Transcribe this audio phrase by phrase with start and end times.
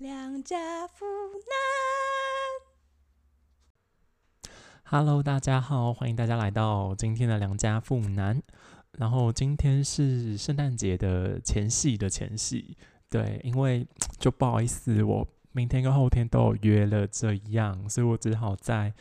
[0.00, 1.04] 良家妇
[1.34, 1.44] 男。
[4.84, 8.42] Hello，大家好，欢迎大家来到今天的良家妇男。
[8.92, 12.78] 然后今天是圣诞节的前夕的前夕，
[13.10, 13.86] 对，因为
[14.18, 18.94] 就不好意思，我明天跟后天都有约了这样，所以我只好在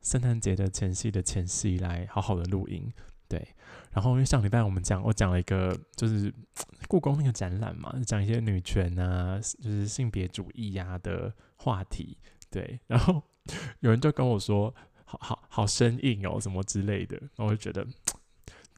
[0.00, 2.90] 圣诞节的前夕的前夕来好好的录音。
[3.28, 3.46] 对，
[3.92, 6.32] 然后因为上礼拜我们讲，我讲了一个就是
[6.88, 12.16] 故宫那个展览嘛，讲一些女权啊，就是性别主义呀、的话题。
[12.50, 13.22] 对，然后
[13.80, 14.74] 有人就跟我说。
[15.08, 17.86] 好好好生硬哦，什么之类的，然后我就觉得，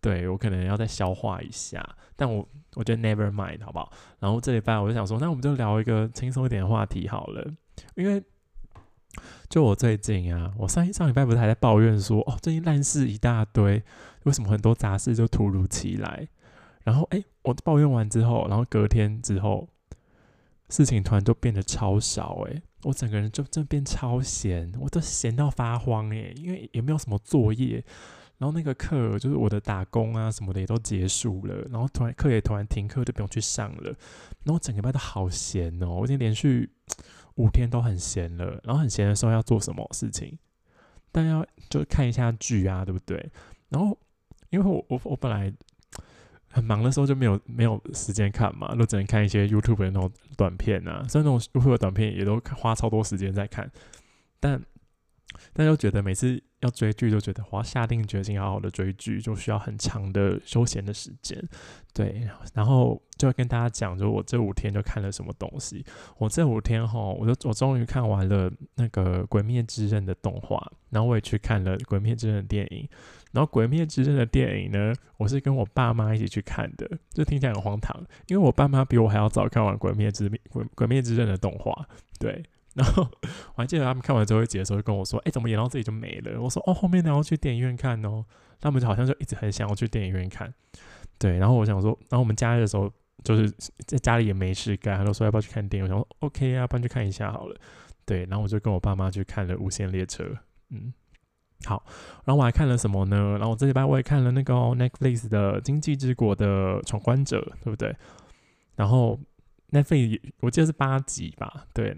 [0.02, 1.82] 对我可能要再消化一下，
[2.16, 3.90] 但我我觉得 never mind 好不好？
[4.18, 7.50] 然后这礼拜我就想说，那我们就聊一个轻松一点的话题好了，
[7.94, 8.22] 因为
[9.48, 13.82] 就我最近啊，我上一上礼拜不是还在抱怨说，哦，最近烂事一大堆，
[14.24, 16.28] 为什么很多杂事就突如其来？
[16.84, 19.68] 然后哎，我抱怨完之后，然后隔天之后，
[20.68, 22.62] 事情突然就变得超少哎。
[22.84, 27.84] 我整个人就真变超闲，我都闲到发慌诶，因为也没有什么作业，
[28.38, 33.94] 然后那个课就是我的打工啊什么的也都结束了，然后突然课也突然停课，就不用去上了，
[34.44, 36.70] 然后整个班都好闲哦，我已经连续
[37.34, 40.38] 五天都很闲了，然后很闲的时候要做什么事情？
[41.12, 43.30] 但要就看一下剧啊，对不对？
[43.68, 43.98] 然后
[44.50, 45.52] 因为我我我本来。
[46.50, 53.70] 很忙的时候就没有没有时间看嘛，都只能看一些 YouTube 的那种短片啊，所以那种 YouTube 短片也都花超多时间在看，
[54.40, 54.60] 但
[55.52, 61.42] 但又觉得每次要追剧，就觉得我要下定决心好好的追剧，就需要很长的休闲的时间。
[61.92, 65.84] 对，然后就要跟大家讲，就我这五天就看了什么东西。
[66.18, 72.88] 我这五天哈，我就我终于看完了那个《鬼灭之刃》的动画，然后我也去看了《鬼灭之刃》的电影。
[73.30, 77.94] 然后《鬼灭之刃》的电影呢，我是跟我爸妈一起去看的，就听起来很荒唐，
[78.26, 81.86] 因为我爸妈比我还要早看完《鬼灭之鬼鬼灭之刃》的动画。
[82.18, 82.42] 对，
[82.74, 83.02] 然后
[83.54, 88.24] 我还记得他们看完最后一集的时候，就跟我说：“哎，怎么演到这里就没了？”我说：“哦，后面然后去电影院看哦。”
[88.60, 90.52] 他们就好像就一直很想要去电影院看。
[91.18, 92.92] 对，然后我想说，然后我们假日的时候，
[93.22, 93.48] 就是
[93.86, 95.84] 在家里也没事干，他就说要不要去看电影？
[95.84, 97.56] 我想说 OK 啊，不然去看一下好了。
[98.04, 100.24] 对，然后我就跟我爸妈去看了《无限列车》。
[100.70, 100.92] 嗯。
[101.64, 101.84] 好，
[102.24, 103.32] 然后我还看了什么呢？
[103.32, 107.92] 然后我这礼拜我也看了那个 Netflix 的《经济之国的闯关者》，对不对？
[108.76, 109.18] 然后
[109.72, 111.66] Netflix 我记得是八集吧？
[111.74, 111.96] 对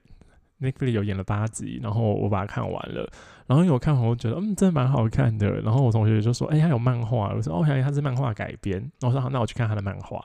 [0.60, 3.10] ，Netflix 有演了八集，然后我把它看完了。
[3.46, 5.60] 然后因为我看完，我觉得嗯，真的蛮好看的。
[5.60, 10.18] 然后我同学就说：“哎，他有漫画。”我说：“哦，原来他是漫画改编。”然后我说：“好，那我去看他的漫画。”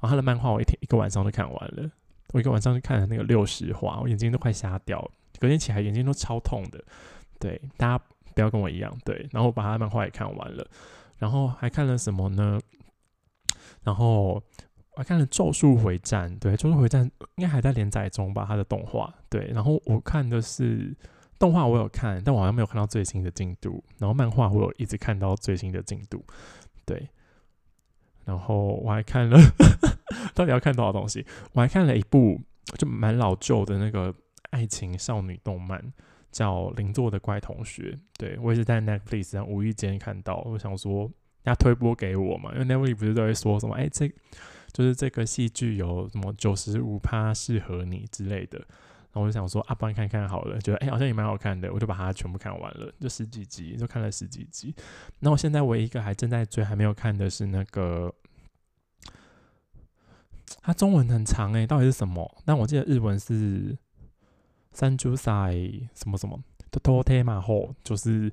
[0.00, 1.90] 然后他的漫画我一天一个晚上就看完了，
[2.32, 6.82] 我一个晚上就看了那个六十话，我眼睛都快瞎掉了，隔天起来眼睛都超痛的。
[7.38, 8.04] 对，大家。
[8.34, 9.26] 不要跟我一样，对。
[9.32, 10.68] 然后我把他的漫画也看完了，
[11.16, 12.60] 然后还看了什么呢？
[13.82, 14.42] 然后
[14.96, 19.14] 我还看了《咒术回战》，对，《咒术回战》应该还在连载中吧，它的动画。
[19.28, 20.92] 对，然后我看的是
[21.38, 23.84] 动画，我有看，但我好像没有看到最新的进度。
[23.98, 26.24] 然后漫画我有一直看到最新的进度，
[26.84, 27.08] 对。
[28.24, 29.38] 然后我还看了，
[30.34, 31.24] 到底要看多少东西？
[31.52, 32.40] 我还看了一部
[32.76, 34.12] 就蛮老旧的那个
[34.50, 35.92] 爱情少女动漫。
[36.32, 41.10] 叫邻座的怪同学，对我也是在 Netflix 上无意间看到，我想说
[41.42, 44.06] 他推播给我嘛，因为 Netflix 不是都会说什么，哎，这
[44.76, 54.74] 就是这个戏剧有什么九十五趴适合你之类的，然后我就想说啊，帮你看看好了，觉得哎好像也蛮好看的，我就把它全部看完了，就十几集，就看了十几集。
[55.20, 58.14] 那我现在唯一一个还正在追还没有看的是那个，
[60.60, 62.42] 它中文很长哎，到底是什么？
[62.44, 63.78] 但我记得日文是。
[64.72, 65.54] 三九赛
[65.94, 66.38] 什么什么
[66.70, 68.30] 的托特马后，就是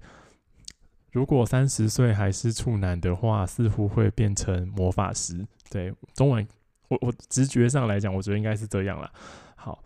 [1.13, 5.47] 如果三十岁还是处男的话，似乎会变成魔法师。
[5.69, 6.45] 对，中文
[6.89, 9.09] 我我直觉上来讲，我觉得应该是这样啦。
[9.55, 9.81] 好，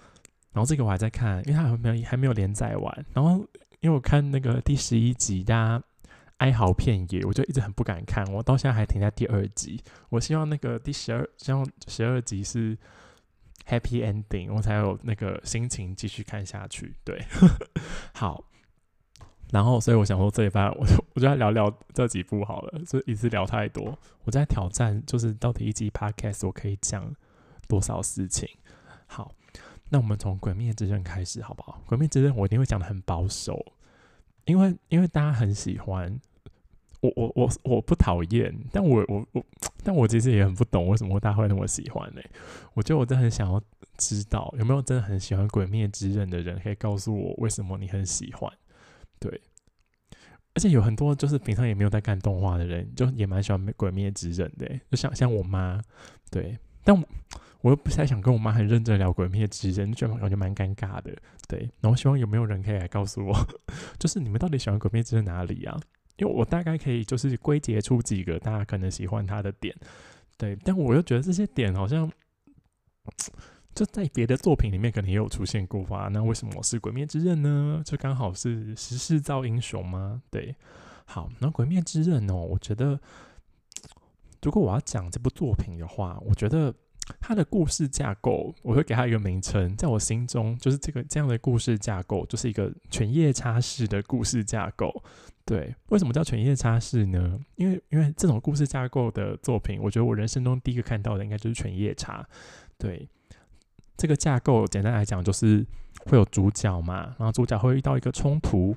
[0.53, 3.05] 然后这个我还在看，因为它还没有还没有连载完。
[3.13, 3.45] 然后
[3.81, 5.83] 因为我看那个第十一集，大家
[6.37, 8.25] 哀嚎遍野，我就一直很不敢看。
[8.33, 9.83] 我到现在还停在第二集。
[10.09, 12.77] 我希望那个第十二，希望十二集是。
[13.69, 16.95] Happy ending，我才有那个心情继续看下去。
[17.03, 17.21] 对，
[18.15, 18.41] 好，
[19.51, 23.97] 然后所以我想说这一番，我就我就来聊聊这几部好了，就一次聊太多。
[24.23, 27.13] 我在挑战，就是到底一集 Podcast 我可以讲
[27.67, 28.49] 多少事情。
[29.05, 29.31] 好，
[29.89, 31.81] 那我们从《鬼灭之刃》开始好不好？
[31.89, 33.65] 《鬼灭之刃》我一定会讲的很保守，
[34.45, 36.19] 因为因为大家很喜欢。
[36.99, 39.45] 我我我我不讨厌，但我我我，
[39.83, 42.21] 但我其实也很不懂为什么大家会那么喜欢呢？
[42.73, 43.61] 我觉得我真的很想要
[43.97, 48.51] 知道，有没有真的很喜欢《鬼灭之刃》的人，可以告诉我为什么你很喜欢？
[49.19, 49.41] 对，
[50.53, 55.81] 而且有很多就是平常也没有在看动画的人，就也蛮喜欢《鬼灭之刃》的，就像像我妈，
[56.29, 57.07] 对，但我
[57.61, 61.15] 我又不太想跟我妈很认真聊《鬼灭之刃》，就感觉蛮尴尬的。
[61.47, 63.35] 对，然后希望有没有人可以来告诉我，
[63.97, 65.79] 就是你们到底喜欢《鬼灭之刃》哪里啊？
[66.17, 69.75] 因为我大概可以就是归结出几个大家可能喜欢他的点，
[70.35, 72.11] 对，但我又觉得这些点好像
[73.77, 76.09] 就在别的作品里面可能也有出现过吧？
[76.11, 77.81] 那为什么我是《鬼灭之刃》呢？
[77.85, 80.23] 就刚好是时势造英雄吗？
[80.31, 80.55] 对，
[81.05, 82.99] 好，那《鬼灭之刃》哦，我觉得
[84.41, 86.73] 如果我要讲这部作品的话，我觉得。
[87.21, 95.01] 它的故事架构，我会给它一个名称，在我心中就是这个这样的故事架构，就是一个犬夜叉式的故事架构。
[95.45, 97.39] 对，为什么叫犬夜叉式呢？
[97.55, 102.27] 因为因为这种故事架构的作品，我觉得我人生中第一个看到的应该就是犬夜叉。
[102.77, 103.07] 对，
[103.97, 105.65] 这个架构简单来讲就是
[106.05, 108.75] 会有主角嘛，然后主角会遇到一个冲突，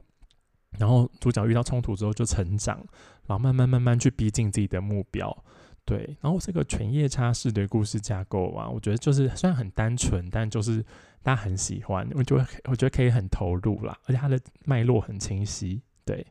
[0.79, 2.79] 然后主角遇到冲突之后就成长，
[3.27, 5.45] 然后慢慢慢慢去逼近自己的目标。
[5.85, 10.85] 对，然后这个犬夜叉式的故事架构啊，我觉得就是虽然很单纯，但就是
[11.23, 15.83] 大家很喜欢，我觉得我觉得可以很投入啦，而且它的脉络很清晰。
[16.05, 16.25] 对，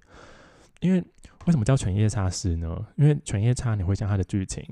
[0.79, 1.03] 因为
[1.45, 2.85] 为什么叫犬夜叉式呢？
[2.95, 4.63] 因为犬夜叉你会讲它的剧情，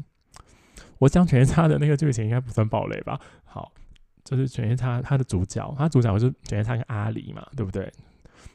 [1.00, 3.20] 我讲犬夜叉的那个剧情应该不算暴雷吧？
[3.44, 3.74] 好，
[4.28, 7.92] 就是犬夜叉它的主角，它主角就是犬夜叉跟阿里嘛，对不对？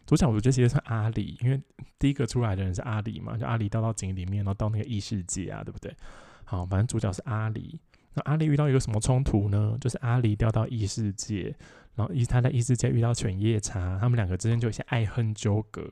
[0.04, 1.60] 主角我觉得其实算阿里，因为
[1.98, 5.94] 第一个出来的人是阿里嘛，就阿里掉到井里面，然后到那个异世界啊，对不对？
[6.44, 7.78] 好，反正主角是阿里。
[8.14, 9.76] 那阿里遇到一个什么冲突呢？
[9.80, 11.54] 就是阿里掉到异世界，
[11.94, 15.82] 然后一他在异世界遇到犬夜叉，他们两个之间就有些爱恨纠葛，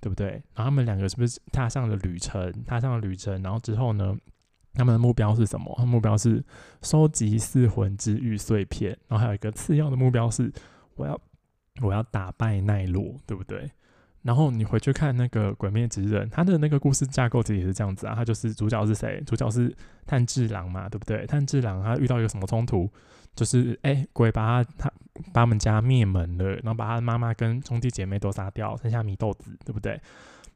[0.00, 0.28] 对不对？
[0.54, 2.52] 然后他们两个是不是踏上了旅程？
[2.64, 4.16] 踏上了旅程，然后之后呢？
[4.74, 5.74] 他们的目标是什么？
[5.78, 6.44] 他目标是
[6.82, 10.52] 收集四魂之玉碎片，然后还有一个次要的目标是
[10.96, 11.20] 我要。
[11.82, 13.68] 我要打败奈落，对不对？
[14.22, 18.14] 然后你回去看那个《鬼灭之刃》，他的那个故事架构其实也是这样子啊。
[18.14, 19.20] 他就是主角是谁？
[19.26, 19.76] 主角是
[20.06, 21.26] 炭治郎嘛，对不对？
[21.26, 22.88] 炭治郎他遇到一个什么冲突？
[23.34, 24.88] 就是哎，鬼把他他
[25.32, 30.00] 把他们家灭门了，然后把他的妈妈跟兄弟姐妹都杀掉，剩下祢豆子，对不对？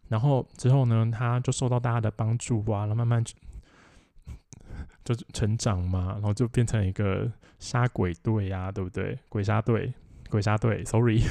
[0.06, 3.24] 然后之后呢，他就受到大家的帮助啊，然后慢慢
[5.14, 9.18] 就成长嘛，然后就变成一个杀鬼队呀，对不对？
[9.28, 9.92] 鬼杀队。
[10.30, 11.22] 鬼杀队，sorry，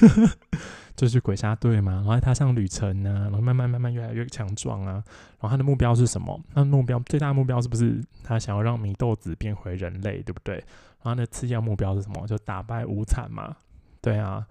[0.97, 1.91] 就是鬼杀队嘛。
[1.97, 4.93] 然后他上旅程呢，然后慢慢慢慢越来越强壮啊。
[5.39, 6.41] 然后他的目标是什么？
[6.51, 10.55] 他的目标最大目标是不是他想要让祢豆子变回人类，对不对？
[10.55, 12.25] 然后那次要目标是什么？
[12.25, 13.55] 就打败无惨嘛。
[14.01, 14.47] 对啊，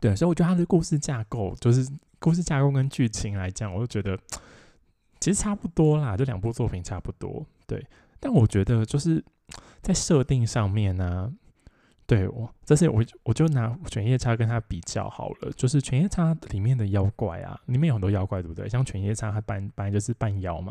[0.00, 4.18] 对，所以我觉得他的故事架构，就是故事架构跟剧情来讲，我就觉得
[5.18, 7.46] 其实差不多啦，这两部作品差不多。
[7.66, 7.86] 对，
[8.20, 9.24] 但我觉得就是
[9.82, 11.32] 在设定上面呢。
[12.06, 18.68] 对我，这是我我就拿犬夜叉跟他比较好了，就是犬夜叉里面的妖怪啊，里面有很多妖怪，对不对？
[18.68, 20.70] 像犬夜叉，他本本来就是半妖嘛。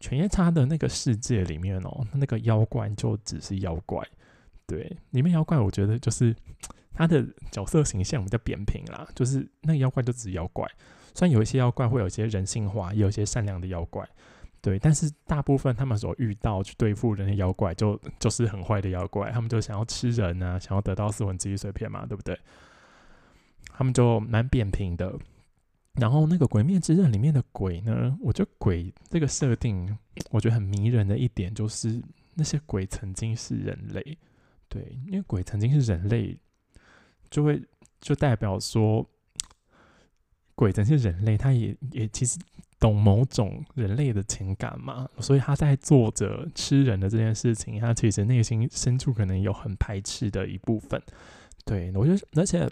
[0.00, 4.04] 犬夜叉的那个世界里面哦，那个妖怪就只是妖怪，
[4.66, 6.34] 对，里面妖怪我觉得就是
[6.92, 10.68] 他的角色形象比较扁平啦，就是那个妖怪就只是妖怪，
[11.14, 14.04] 虽然有一些妖怪会有一些人性化，也有一些善良的妖怪。
[14.64, 22.34] 对，但是大部分他们所遇到去对付人的妖怪，就就是很坏的妖怪，他们就想要吃人啊，想要得到四魂之一碎片嘛，对不对？
[23.68, 25.14] 他们就蛮扁平的。
[26.00, 29.98] 然后那个《鬼灭之刃》里面的鬼呢，我觉得鬼这个设定，
[30.30, 32.02] 我觉得很迷人的一点就是
[32.32, 34.16] 那些鬼曾经是人类，
[34.70, 36.38] 对，因为鬼曾经是人类，
[37.28, 37.62] 就会
[38.00, 39.06] 就代表说，
[40.54, 42.38] 鬼曾经是人类，他也也其实。
[42.84, 45.08] 懂某种人类的情感嘛？
[45.18, 51.00] 所以他在做着吃人的这件事情，他其实内心深处可能有很排斥的一部分。
[51.64, 52.68] 对我觉得，而且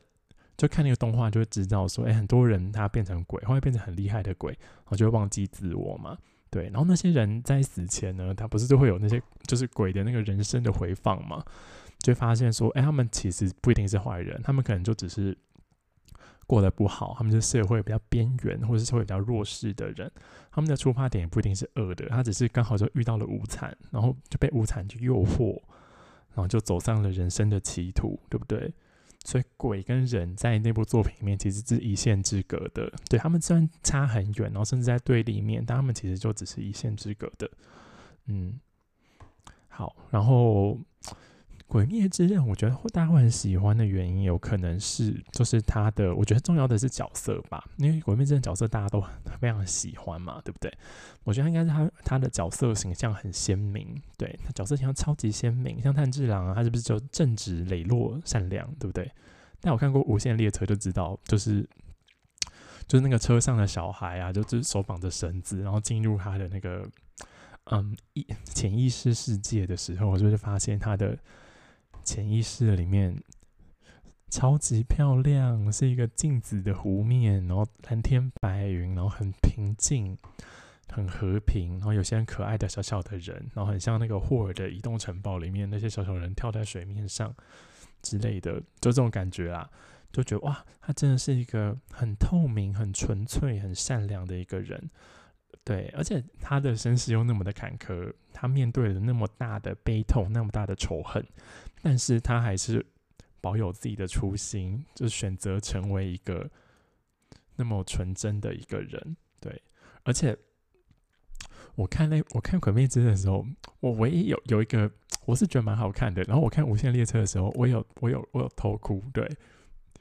[0.59, 6.19] 就看那个动画就会知道，说哎，很多人他变成鬼，会变成很厉害的鬼，然后就会忘记自我嘛。
[6.50, 11.42] 对，然后那些人在死前呢，他不是就会有那些就是鬼的那个人生的回放嘛？
[12.00, 15.35] 就发现说，哎，他们其实不一定是坏人，他们可能就只是。
[16.46, 20.11] 过得不好，他们是社会比较边缘或者是社会比较弱势的人，
[20.50, 25.61] 他们的出发点也不一定是恶的，他只是刚好就遇到了无惨，然后就被无惨去诱惑，
[26.34, 28.72] 然后就走上了人生的歧途，对不对？
[29.25, 37.50] 所以鬼跟人在那部作品里面其实是一线之隔的，对他们虽然差很远，然后甚至在对立面，但他们其实就只是一线之隔的。
[38.26, 38.58] 嗯，
[39.68, 40.78] 好，然后。
[41.72, 49.02] 鬼灭之刃，我觉得大家会很喜欢的原因，有可能是就是他的，我觉得重要的是角色吧，因为鬼灭之刃角色大家都
[49.40, 50.70] 非常喜欢嘛，对不对？
[51.24, 59.10] 我觉得应该是他他的角色形象很鲜明，对他角色形象超级鲜明，像炭治郎啊，他是不是就正直、磊落、善良，对不对？
[59.62, 61.66] 但我看过《无限列车》就知道，就是
[62.86, 66.86] 就是那个车上的小孩啊，就是手绑着绳子，然后进入他的那个
[67.70, 71.16] 嗯意潜意识世界的时候，我就会发现他的
[72.04, 73.23] 潜意识里面
[74.28, 80.18] 超级漂亮，是一个镜子的湖面，然后蓝天白云，然后很平静。
[80.94, 87.35] 很和平，然后有些很可爱的小小的人，然后很像那个霍尔的移动城堡里面那些小小人跳在水面上
[88.02, 89.71] 之类的，就这种感觉啊，
[90.12, 94.90] 就觉得哇，他真的是一个很透明、很纯粹、很善良的一个人，
[95.64, 101.25] 对，而且他的身世又那么的坎坷，他面对了那么大的悲痛、那么大的仇恨，
[101.83, 102.85] 但是他还是
[103.40, 106.50] 保有自己的初心，就选择成为一个
[107.57, 109.62] 那么纯真的一个人，对，
[110.04, 110.37] 而且。
[111.75, 113.47] 我看那我看《鬼灭之刃》的时候，
[113.81, 114.90] 我唯一有有一个
[115.25, 116.23] 我是觉得蛮好看的。
[116.25, 119.26] 然后我看《无限列车》的时候，我有我有我有偷哭，对，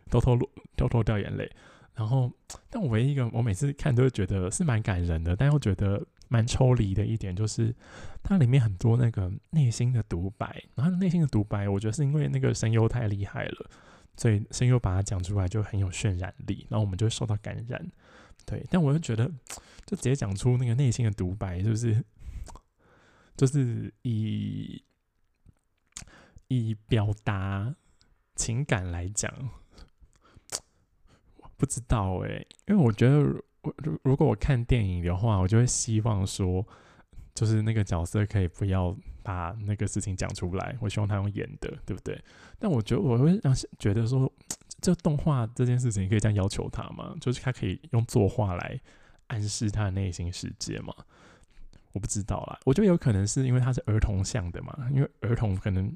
[0.10, 0.38] 偷偷
[0.75, 1.50] 偷偷掉眼泪。
[1.93, 2.31] 然后，
[2.69, 7.75] 但我唯一一个我每次看都会觉得是蛮感人的，但又觉得蛮抽离的一点，就是
[8.24, 10.63] 它里面很多那个内心的独白。
[10.75, 13.69] 然后内心的独白，我觉得是因为那个声优太厉害了，
[14.15, 17.86] 所以声优把它讲出来就很有渲染力，然后我们就会受到感染。
[18.45, 19.29] 对，但我又觉得，
[19.86, 22.03] 就直接讲出那个内心的独白，就是
[23.38, 24.81] 就是以
[26.48, 27.75] 以表达
[28.36, 29.31] 情感来讲，
[31.62, 33.20] 不知道哎，因为我觉得，
[33.62, 36.65] 我如如果我看电影的话，我就会希望说，
[37.36, 42.20] 就是那个角色可以不要把那个事情讲出来，我希望他用演的，对不对？
[42.58, 44.32] 但我觉得我会让觉得说。
[44.82, 47.13] 这动画这件事情可以这样要求他吗？
[47.22, 48.82] 就是他可以用作画来
[49.27, 50.91] 暗示他的内心世界吗？
[51.91, 52.60] 我不知道啦。
[52.65, 55.96] 我觉得有可能是因为他是儿童像的嘛，因为儿童可能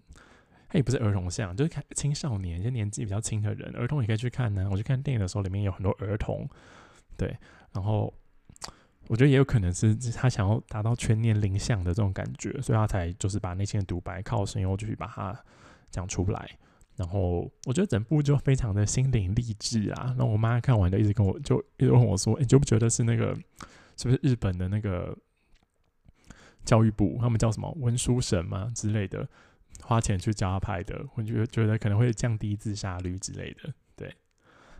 [0.75, 4.67] 也不是儿童像，就是看青少年，就年纪比较轻的人，儿童也可以去看呢。
[4.71, 6.47] 我去看电影的时候，里面有很多儿童，
[7.17, 7.35] 对。
[7.73, 8.13] 然后
[9.07, 15.37] 我觉得也有可能是他想要达到全年龄像的这种感觉，所以他才就是把内心的独白靠声优去把它
[15.91, 16.49] 讲出来。
[16.95, 20.15] 然后我觉得整部就非常的心灵励志啊。
[20.17, 23.35] 然后我妈看完就一直跟我就一直问我说：“你觉不觉得是那个
[23.97, 25.15] 是不是日本的那个
[26.63, 29.27] 教育部他们叫什么文书省吗之类的
[29.85, 31.05] 花钱去教他拍的？
[31.13, 33.73] 我觉觉得可能会降低自杀率之类的。
[33.95, 34.13] 对，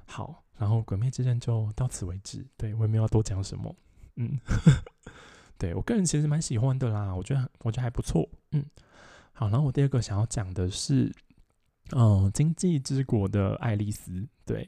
[0.06, 2.46] 好，然后《鬼灭之刃》就到此为止。
[2.58, 3.76] 对我也没有多讲什么。
[4.16, 4.40] 嗯，
[5.58, 8.28] 对我个人其实蛮喜欢的啦，我觉得我觉得还不错。
[8.52, 8.66] 嗯，
[9.32, 11.14] 好，然后我第二个想要讲的是。
[11.92, 14.68] 嗯，经济之国的爱丽丝，对。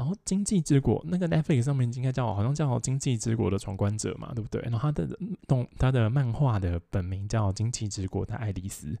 [0.00, 4.62] 然后经济之国那个 Netflix 上面应该叫好像叫经济之国的闯关者嘛，对不对？
[4.62, 5.06] 然后他的
[5.46, 8.96] 动他的漫画的本名叫经济之国的爱丽丝，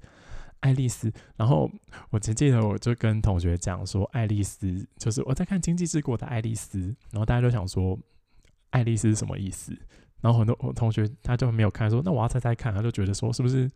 [0.60, 1.10] 爱丽丝。
[1.36, 1.70] 然后
[2.10, 6.78] 我只记得我就跟同学讲说，爱丽丝就是我在看经济之国的爱丽丝，
[7.10, 7.98] 然后大家都想说
[8.68, 9.74] 爱丽丝是什么意思？
[10.20, 13.70] 然后很多同学他就没有看，说那我要猜猜看，他就觉得说是不是？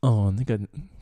[0.00, 0.58] 哦，那个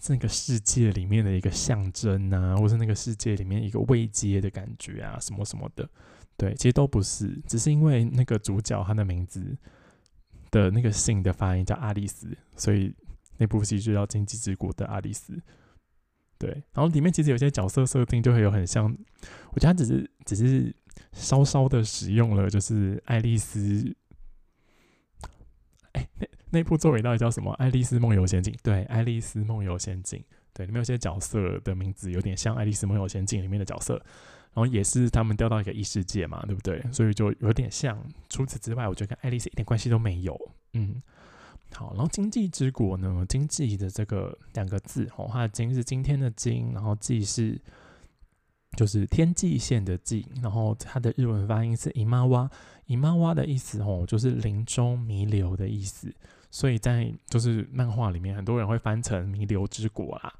[0.09, 5.89] 那个世界里面的一个象征啊，或是那个世界里面一个未接的感觉啊，什么什么的，
[6.37, 9.57] 对，其实都不是，只是因为那个主角他的名字
[10.51, 12.95] 的那个姓的发音叫爱丽丝，所以
[13.39, 15.33] 那部戏就叫《经济之国的爱丽丝》。
[16.37, 18.85] 对，然后里面其实有些角色设定就会有很像，
[19.53, 20.75] 我觉得他只是只是
[21.13, 23.97] 稍稍的使用了，就是爱丽丝。
[25.93, 27.51] 哎，那那部作品到底叫什么？
[27.57, 30.19] 《爱丽丝梦游仙境》对，《爱丽丝梦游仙境》
[30.55, 36.81] 对，里面有些角色的名字有点像《爱丽丝梦游仙境》里面的角色，然后也是他们掉到一个异世界嘛，对不对？
[36.93, 38.01] 所以就有点像。
[38.29, 40.39] 除此之外，我觉得跟爱丽丝一点关系都没有。
[40.73, 41.03] 嗯，
[41.73, 43.27] 好，然后经济之国呢？
[43.29, 47.61] 经济的这个两个字哦，它的经是今天的经，然后济是。
[48.77, 52.51] 就是天际线的际，然后它的日文发音是伊妈哇，
[52.87, 56.13] 伊妈哇的意思哦，就是林中弥留的意思，
[56.55, 60.33] 所以在就是漫画里面，很多人会翻成弥留之国啦。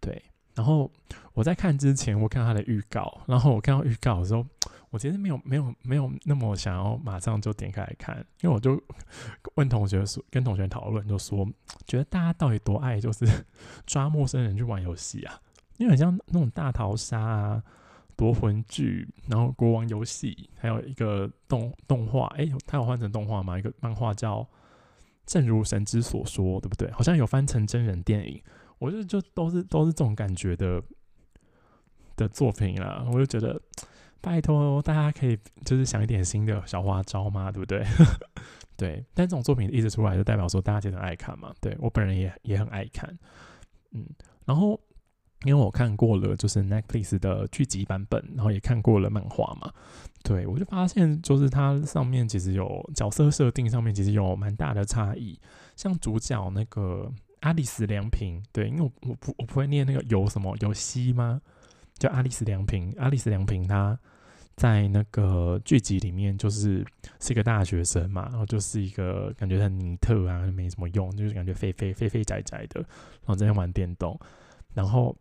[0.00, 0.22] 对，
[0.54, 0.90] 然后
[1.34, 4.42] 我在看之前，我看他的预告，然后我看到预告的时候，
[4.88, 8.82] 我其实没有没有没有那么想要马上就点开来看，因为我就
[9.56, 11.46] 问同学说，跟同学讨论，就说
[11.86, 13.26] 觉得大家到底多爱就是
[13.84, 15.38] 抓陌生人去玩游戏啊。
[15.76, 17.62] 因为很像那种大逃杀啊、
[18.16, 23.58] 夺魂剧，然后国王游戏，还有一个动动画，哎，它有换成动画吗？
[23.58, 24.38] 一个漫画叫
[25.30, 26.90] 《正如神之所说》，对不对？
[26.90, 28.42] 好像有翻成真人电影，
[28.80, 30.82] 我就就都是都是这种感觉的
[32.16, 33.06] 的作品啦。
[33.12, 33.62] 我就觉得，
[34.20, 37.84] 拜托大家可以就是想一点新的小花招嘛，对不对？
[38.76, 41.54] 对，但这种作品一直出来，就代表说大家真的爱看嘛。
[41.60, 43.16] 对我本人也也很爱看，
[43.92, 44.04] 嗯，
[44.44, 44.80] 然后。
[45.46, 49.72] 因为我看过了就是 Netflix 的剧集版本，然后也看过了漫画嘛，
[50.22, 55.38] 对我就发现就是它上面其实有角色设定上面其实有蛮大的差异，
[55.76, 57.10] 像主角那个
[57.40, 61.40] 阿里斯良平，对，因为我我不我不会念那个有什么有西吗？
[61.98, 63.98] 叫阿里斯良平，阿里斯良平他
[64.56, 66.84] 在那个剧集里面就是
[67.18, 74.20] 是一个大学生嘛，然后就是一个感觉很尼特啊，没什么用，就是感觉肥肥肥肥宅宅的，然后在玩电动，
[74.74, 75.16] 然后。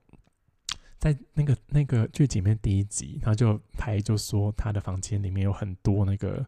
[1.00, 6.46] 在那个那个剧里面第一集，他就拍就说他的房间里面有很多那个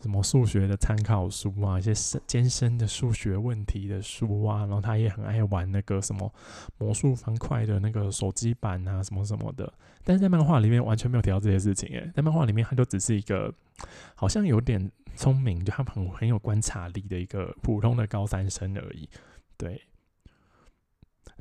[0.00, 6.32] 什么数学的参考书啊，一些深艰深的数学问题的书啊，然后他也很爱玩那个什么
[6.78, 9.70] 魔术方块的那个手机版啊，什么什么的。
[10.02, 13.54] 但是在漫画里面完全没有提到这些事情，诶，在漫画里面他就只是一个
[14.14, 19.06] 好像有点聪明，就他很很有观察力的一个普通的高三生而已。
[19.58, 19.82] 对，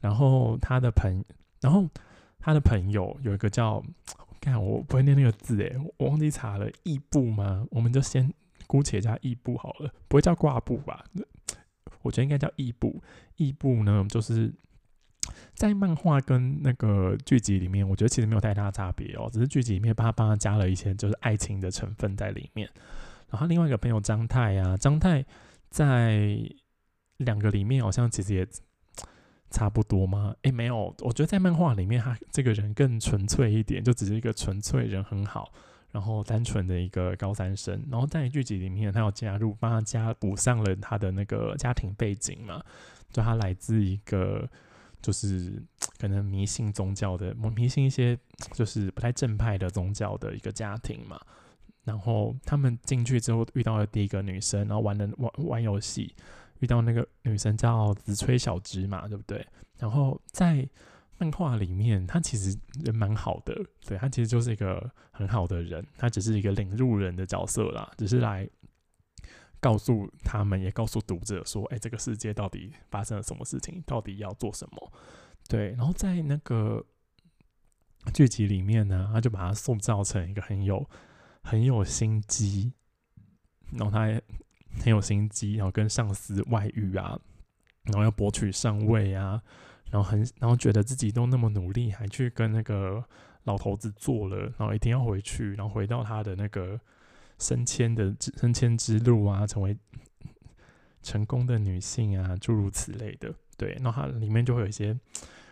[0.02, 1.24] 然后他的朋，
[1.62, 1.88] 然后。
[2.46, 3.82] 他的朋友有一个叫，
[4.42, 7.66] 看我不会念那个字诶，我忘记查了，义布吗？
[7.72, 8.34] 我们就先
[8.68, 11.06] 姑且叫义布好了，不会叫挂布吧？
[12.02, 13.02] 我觉得应该叫义布。
[13.38, 14.54] 义布呢，就是
[15.54, 22.70] 在漫画跟那个剧集里面，我觉得其实没有太大差别哦，只是剧集里面帮他帮他加了一些就是爱情的成分在里面。
[23.30, 25.26] 然后另外一个朋友张太啊，张太
[25.70, 26.38] 在
[27.16, 28.46] 两个里面好像其实也。
[29.54, 30.36] 差不多吗？
[30.42, 35.54] 诶，没有，我觉得在漫画里面，他这个人更纯粹一点，就只是一个纯粹人很好，
[35.92, 37.86] 然后单纯的一个高三生。
[37.92, 42.64] 然后在剧集里面，他要加入，帮他加补上了他的那个家庭背景嘛，
[43.12, 44.50] 就他来自一个
[45.04, 45.62] 就是
[46.00, 48.18] 可能迷信宗教的，迷信一些
[48.54, 51.22] 就是不太正派的宗教的一个家庭嘛。
[51.84, 56.16] 然后他们进去之后遇到了第一个女生，然后玩了玩玩游戏。
[56.64, 59.46] 遇到那个女生叫紫吹小芝嘛，对不对？
[59.78, 60.66] 然后在
[61.18, 63.54] 漫画里面，他其实人蛮好的，
[63.86, 68.50] 对他其实就是一个很好的人，他只是一个领路人的角色啦，只是来
[69.60, 74.94] 告诉他们，也告诉读者说，哎，这个世界到底发生了什么事情，到底要做什么？
[75.50, 76.86] 对，然后在那个
[78.14, 80.90] 剧集里面呢，他就把他塑造成一个很有
[81.42, 82.72] 很有心机，
[83.74, 84.22] 然后他。
[84.82, 87.20] 很有心机，然后跟上司外遇啊，
[87.84, 89.42] 然后要博取上位啊，
[89.92, 93.04] 然后很，然后觉得自己都那么努力，还去跟那个
[93.44, 96.80] 老头子做了，然后一定要回去，然后回到他的那个
[97.40, 99.78] 升迁的升迁之路啊，成为
[101.02, 103.34] 成功的女性啊，诸如此类的。
[103.56, 104.98] 对，那它里面就会有一些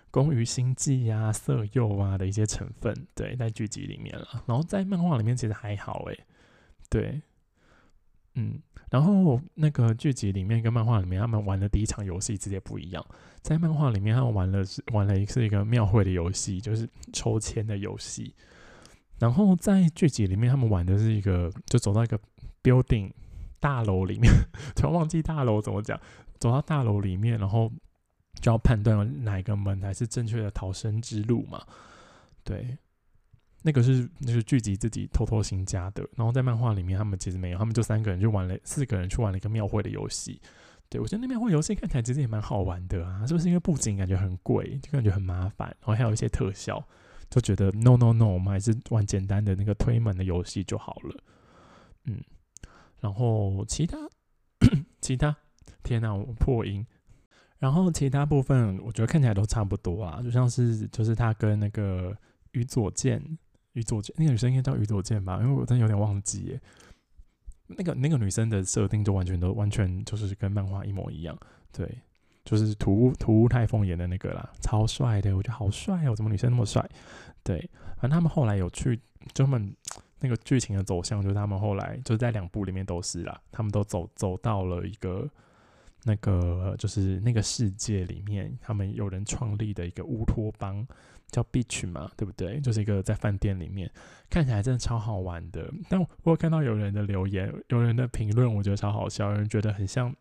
[0.10, 2.96] 攻于心计啊、色诱啊的一些成分。
[3.14, 6.26] 对，在剧集里面了，然后在漫画里面其实还好诶。
[6.90, 7.22] 对，
[8.36, 8.60] 嗯。
[8.90, 13.06] 然后那个剧集里面跟漫画里面，他们玩的第一场游戏直接不一样。
[13.42, 18.36] 在漫画里面，他们玩了是玩了一是一个庙会的游戏，就是抽签的游戏。
[19.18, 22.20] 然后在剧集里面，他们玩的是一个，就走到一个
[22.62, 23.10] building
[23.62, 24.30] 大楼里面，
[24.76, 25.98] 突然忘记大楼怎么讲，
[26.38, 27.72] 走到大楼里面，然后
[28.42, 31.66] 就要判断哪一个门才是正确的逃生之路嘛？
[32.44, 32.78] 对。
[33.64, 40.42] 那个是那是剧集自己偷偷新加的，然后在漫画里面他们其实没有，他们就三个人就玩了四个人去玩了一个庙会的游戏。
[40.90, 46.84] 对我觉得那庙会游戏看起来其实也蛮好玩的啊，是不是因为布景感觉很贵，就感觉很麻烦，然后还有一些特效，
[47.30, 51.24] 就觉得 no no no，我们还是玩简单的那个推门的游戏就好了。
[52.06, 52.22] 嗯，
[53.00, 53.98] 然后其他
[55.00, 55.34] 其他，
[55.84, 56.86] 天哪，我破音。
[57.60, 62.18] 然后其他部分我觉得看起来都差不多啊，就像是就是他跟那个
[62.52, 63.38] 宇佐健。
[63.74, 66.62] 宇佐健那个女生应该叫宇佐健吧，因为我真的有点忘记耶。
[67.68, 71.38] 那个那个女生的设定就完全都完全就是跟漫画一模一样，
[71.72, 71.90] 对，
[72.44, 76.86] 就是土土屋太凤演的那个啦，超帅的，我觉得好帅哦，怎么女生那么帅？
[77.44, 77.58] 对，
[77.96, 79.00] 反正他们后来有去，
[79.34, 79.74] 就他们
[80.20, 85.30] 那个剧情的走向，就是他们后来就是在两部里面都是啦，他们都走走到了一个
[86.04, 90.86] 那个就是那个世界里面，他们有人创立的一个乌托邦。
[91.32, 92.60] 叫 Beach 嘛，对不对？
[92.60, 93.90] 就是一个在饭店里面，
[94.30, 95.72] 看起来真的超好玩的。
[95.90, 99.32] 但我有看到有人的留言，有人的评论，我觉得超好笑。
[99.32, 100.14] 有人觉得很像，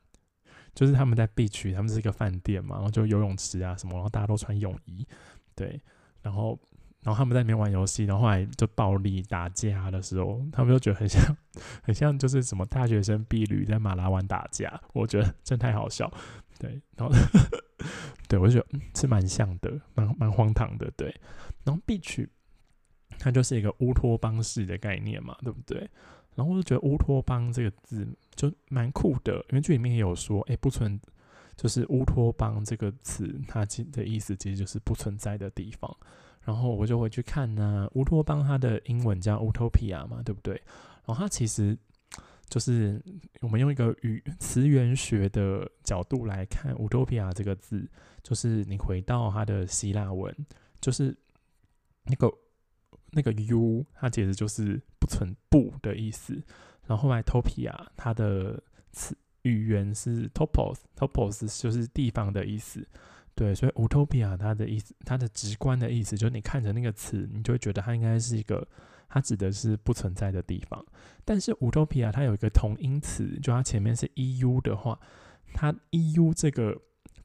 [0.75, 5.07] 就是他们在 Beach，他们是一个饭店嘛，然后就游泳池啊什么，然后大家都穿泳衣，
[5.55, 5.81] 对。
[6.23, 6.59] 然后，
[7.03, 11.37] 然后他们在里面玩游戏，然后后来就暴力打架的时候，他们就觉得很像，
[11.83, 14.81] 很像就是什么大学生婢女在马拉湾打架。
[14.93, 16.13] 我觉得真太好笑。
[16.61, 17.15] 对，然后
[18.29, 20.91] 对我就觉得是蛮像的，蛮蛮荒唐的。
[20.95, 21.09] 对，
[21.65, 22.29] 然后 b 区
[23.19, 25.89] 它就是一个乌托邦式的概念嘛，对不对？
[26.35, 31.01] 然后我就觉得乌托邦这个字就蛮酷的，因为剧里面也有说，哎，不存，
[31.57, 35.97] 就是乌托邦这个词，它其的意思其实就是不存在的地方。
[36.43, 40.55] 然后我就回去看呢，乌托邦它的英文叫 utopia 嘛，对不对？
[41.07, 41.77] 然后它其实
[42.51, 43.01] 就是
[43.41, 47.89] 我们用一个语词源学的角度来看 utopia 这个字，
[48.23, 50.35] 就是你回到它的希腊文，
[50.81, 51.17] 就是
[52.05, 52.31] 那个
[53.13, 56.35] 那个 u，它其实就是不存不的意思。
[56.87, 58.61] 然后后来 topia 它的
[58.91, 62.85] 词语言是 topos，topos 就是地方的意思。
[63.37, 68.67] 对，所以 utopia 它的意思，它的直观的意思，就是你看着那个词，你就会觉得它应该是一个，
[69.11, 70.83] 它指的是不存在的地方。
[71.25, 74.99] 但是乌托皮亚它有一个同音词，就它前面是 eu 的话，
[75.53, 76.75] 它 eu 这个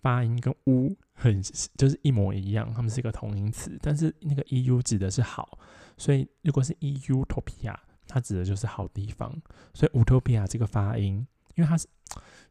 [0.02, 1.42] 发音跟 u 很
[1.78, 3.80] 就是一模一样，它们是一个同音词。
[3.82, 5.58] 但是那个 eu 指的是好，
[5.98, 7.76] 所以如果是 eutopia，
[8.08, 9.34] 它指的就是好地方。
[9.74, 11.88] 所以乌托皮亚这个发音，因为他是。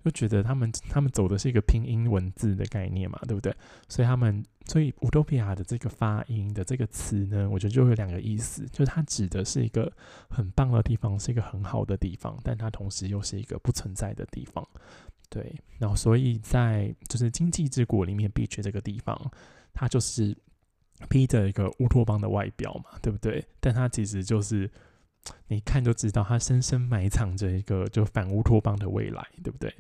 [0.05, 3.55] 就觉得他们他们走的是一个拼音文字的概念嘛，对不对？
[3.89, 9.91] 所以他们所以 utopia 的这个发音的这个词呢，我觉得就有两个意思，就是它指的是一个
[10.29, 14.69] 很棒的地方，是一个很好的地方，但它同时又是一个不存在的地方。
[15.31, 19.19] 对，然后所以在就是经济之国里面，beach 这个地方，
[19.73, 20.37] 它就是
[21.09, 23.43] 披着一个乌托邦的外表嘛，对不对？
[23.59, 24.71] 但它其实就是。
[25.49, 29.75] 你看就知道，它深深埋藏着一个就反乌托邦的未来，对不对？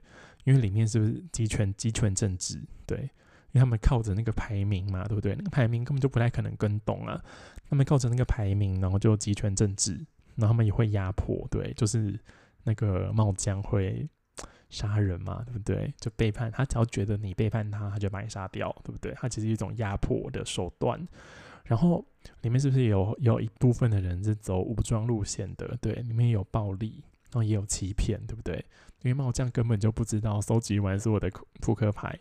[0.45, 2.61] 因为里面是不是集权集权政治？
[2.87, 5.35] 对，因为他们靠着那个排名嘛，对不对？
[5.35, 7.23] 那个排名根本就不太可能跟动啊。
[7.69, 9.95] 他们靠着那个排名，然后就集权政治，
[10.37, 12.19] 然后他们也会压迫，对，就是
[12.63, 14.07] 那个帽将会
[14.69, 15.93] 杀人嘛，对不对？
[15.99, 19.13] 就背叛他，只要觉得你背叛他，他就把你杀掉，对不对？
[19.17, 21.01] 他其实一种压迫的手段。
[21.65, 22.05] 然后
[22.43, 25.77] 里面是不是有有一部分的人是走武装路线的？
[25.81, 28.65] 对，里面有暴力，然后也有欺骗，对不对？
[29.03, 32.19] 因为帽将根本就不知道收集完所有的扑克牌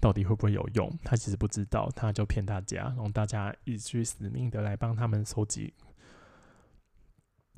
[0.00, 5.74] 到底会不会有用，他其实不知道，他就骗大家，然后大家一起去死命的来帮他们收集，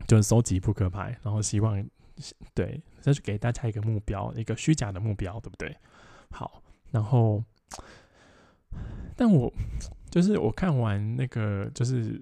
[0.07, 1.87] 就是收集扑克牌，然后希望
[2.55, 5.77] 对，这是给大家一个目标，一个虚假的目标，对不对？
[6.31, 7.45] 好，然后，
[9.15, 9.53] 但我。
[10.17, 12.19] 就是我看完那个，就是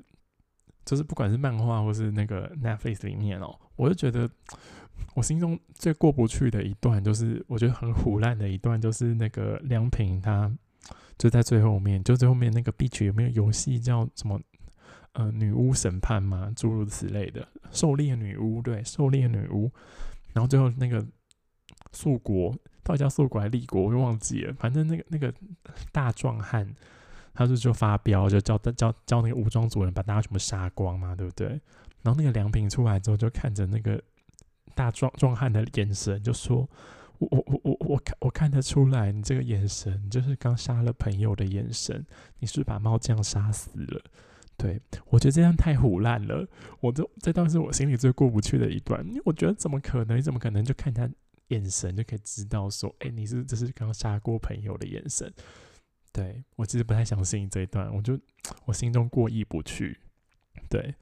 [0.84, 4.28] 就是不管是漫画或是那个 Netflix 里面哦，我就觉得
[5.14, 10.52] 我心中最过不去的一段，就是我觉得很虎烂的一段，就是那个梁平他
[11.16, 14.40] 就在最后面，就最后面那个 Beach 有没有游戏叫什么
[15.12, 16.52] 呃女巫审判吗？
[16.56, 19.70] 诸如此类的狩猎女巫，对，狩猎女巫，
[20.32, 21.06] 然后最后那个
[21.92, 22.52] 素国
[22.82, 25.32] 到底叫素国还是立国，我又忘记了，反正那个那个
[25.92, 26.74] 大壮汉。
[27.34, 31.48] 他是就发飙，就叫叫叫那个武装组人把大家全部杀光嘛，对不对？
[32.02, 34.02] 然后那个良平出来之后，就看着那个
[34.74, 36.68] 大壮壮汉的眼神，就说
[37.18, 42.04] ：“我我我我我看我看得出来，你这个眼神就是刚杀了朋友的眼神，
[42.38, 44.02] 你是是把猫酱杀死了？”
[44.56, 46.46] 对我觉得这样太胡烂了，
[46.78, 50.16] 我这这段是我心里最过不去的一段，因为我觉得怎么可能？
[50.16, 51.10] 你怎么可能就看他
[51.48, 55.32] 眼神就可以知道说，哎，你是这是刚杀过朋友的眼神？
[56.14, 58.16] 对我其实不太相信这一段，我就
[58.66, 59.98] 我心中过意不去。
[60.70, 60.94] 对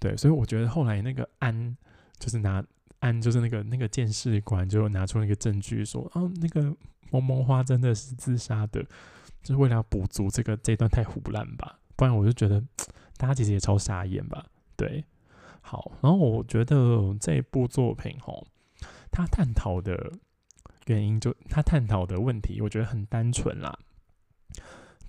[0.00, 1.76] 对，所以我觉得后来那个安
[2.18, 2.62] 就是拿
[2.98, 6.62] 安就是那个那个监视官就拿出那个证据说，哦，那个
[7.12, 8.82] 萌萌花真的是自杀的，
[9.40, 11.78] 就是为了要补足这个这一段太胡乱吧。
[11.94, 12.60] 不然我就觉得
[13.16, 14.44] 大家其实也超傻眼吧。
[14.74, 15.04] 对，
[15.60, 18.44] 好，然后我觉得这部作品吼，
[19.12, 20.12] 他探讨的
[20.86, 23.78] 原因就他探讨的问题，我觉得很单纯啦。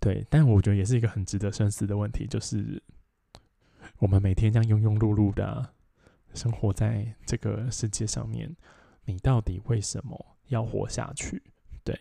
[0.02, 2.82] 对，但我觉得也是一个很值得深思的问题，就是
[4.00, 5.74] 我们每天这样庸庸碌碌的
[6.34, 8.54] 生活在这个世界上面，
[9.06, 11.44] 你到底为什么要活下去？
[11.84, 11.96] 对，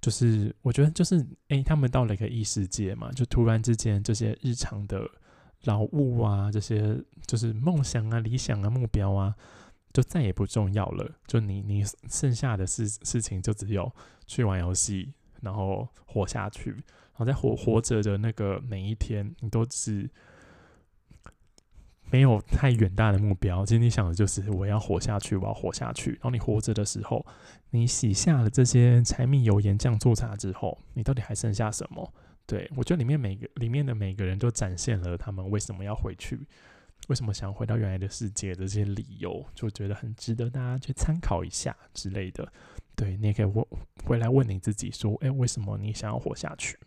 [0.00, 5.08] 就是我觉得就是哎，他们到了一个异世界嘛，就突然之间这些日常的
[5.62, 9.36] 劳务啊，这些就是梦想啊、理想啊、目标啊，
[9.92, 11.12] 就再也不重要了。
[11.28, 13.94] 就你你剩下的事事情就只有
[14.26, 15.14] 去玩游戏。
[15.40, 16.74] 然后活下去，
[17.14, 20.10] 然后在活活着的那个每一天，你都是
[22.10, 23.64] 没有太远大的目标。
[23.64, 26.10] 其实你想的就是我要活下去，我要活下去。
[26.12, 27.24] 然后你活着的时候，
[27.70, 32.12] 你洗下了这些柴米油盐酱醋茶之后，你到底还剩下什么？
[32.46, 36.46] 对我觉得里面每个里面的每个人都展现了他们为什么要回去，
[37.08, 42.52] 为什么想回到原来的世界的这些理由，就觉得很值得大家去参考一下之类的。
[42.94, 43.64] 对你也可以问
[44.04, 46.78] 回来问你自己说，哎，为什么你想要活下去？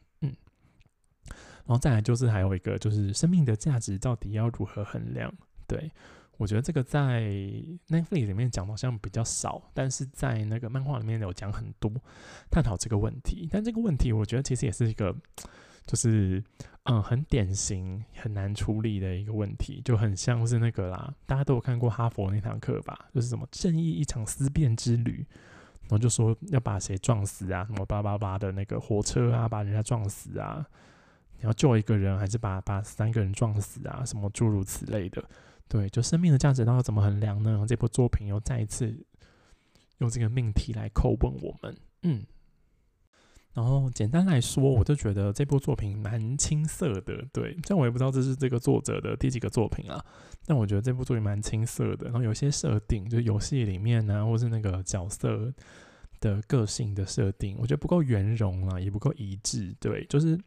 [1.68, 5.32] 然后再来就是还有一个就是生命的价值到底要如何衡量？
[5.68, 5.92] 对
[6.38, 7.24] 我觉得这个在
[7.90, 11.92] Netflix 里面讲好像比较少，但是在那个漫画里面有讲很多，
[12.50, 13.50] 探讨这个问题。
[13.52, 15.16] 但这个问题，我觉得其实也是一个，
[15.86, 16.44] 就是
[16.84, 23.10] 嗯，很典型、很难处理的一个问题，就很像是那个啦，大家都有看过哈佛那堂课吧？
[23.14, 25.26] 就是什么正义一场思辨之旅，
[25.82, 30.66] 然后就说要把谁撞死啊，什么叭叭叭的那个火车啊，把人家撞死啊，
[31.40, 35.24] 你要救一个人，还是把把三个人撞死啊，什么诸如此类的。
[35.68, 37.66] 对，就生命的价值到底怎么衡量呢？
[37.68, 39.06] 这部作品又再一次
[39.98, 41.76] 用这个命题来叩问我们。
[42.04, 42.24] 嗯，
[43.54, 47.26] 然后简单来说，我就觉得这部作品蛮青涩的。
[47.34, 50.04] 对，虽然我也不知道这是这个作者的第几个作品啊，
[50.46, 52.06] 但我觉得这部作品蛮青涩的。
[52.06, 55.54] 然后有些设定，就游戏里面呢，或是那个角色
[56.22, 59.76] 的个性的设定，我觉得不够圆融啊，也不够一致。
[59.80, 60.40] 对，就是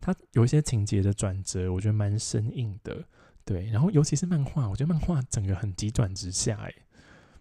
[0.00, 3.04] 它有一些情节的转折，我觉得蛮生硬的。
[3.44, 6.74] 对，然后尤其是漫画，我觉得漫画整个很急转直下，哎，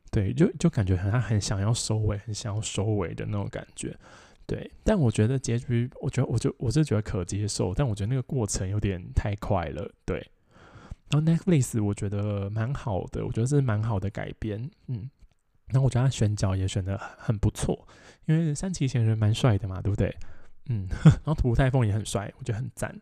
[0.09, 3.93] 对，就就感觉很他很想要收尾，很想要收尾的那种感觉，
[4.45, 4.71] 对。
[4.83, 10.25] 但我觉得结局，我觉得我就我是觉得可接受，但我觉得那个过程有点太快了，对。
[11.09, 15.09] 然后 Netflix 我觉得蛮好的，我觉得是蛮好的改编，嗯。
[15.67, 17.85] 然后我觉得他选角也选的很不错，
[18.25, 20.15] 因为三崎贤人蛮帅的嘛，对不对？
[20.69, 22.93] 嗯， 然后土太凤也很帅，我觉得很赞。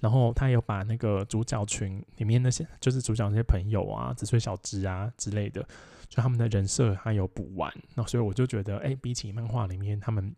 [0.00, 5.62] 然后他有把那个主角群里面那些，就是主角那些朋友啊，紫穗小枝啊之类的，
[6.08, 7.72] 就他们的人设他有补完。
[7.94, 10.34] 那所以我就觉得，哎，比起漫画里面他们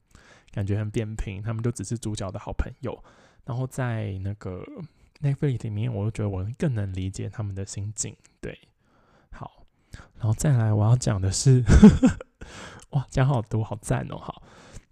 [0.50, 3.02] 感觉很扁平，他们就只是主角的好朋友。
[3.46, 4.62] 然后在那个
[5.22, 8.14] Netflix 里面，我就觉得我更能理解他们的心境。
[8.42, 8.58] 对，
[9.30, 9.64] 好，
[10.18, 11.64] 然后再来我要讲的是，
[12.90, 14.42] 哇，讲好多，好赞哦，好。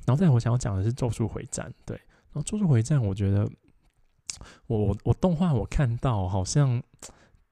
[0.06, 3.48] 然后再我想要讲的是《咒术回战》，对，然后《咒术回战》，我觉得
[4.66, 6.82] 我我我动画我看到好像